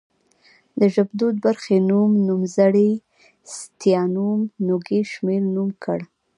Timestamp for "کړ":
5.83-5.99